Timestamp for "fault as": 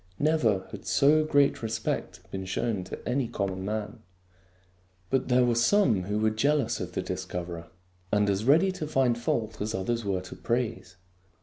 9.15-9.75